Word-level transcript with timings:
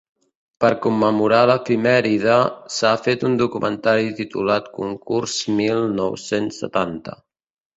Per 0.63 0.69
commemorar 0.85 1.41
l’efemèride, 1.49 2.37
s’ha 2.77 2.93
fet 3.07 3.27
un 3.29 3.37
documentari 3.43 4.09
titulat 4.21 4.73
Concurs 4.79 5.37
mil 5.61 5.87
nou-cents 6.01 6.63
setanta. 6.65 7.17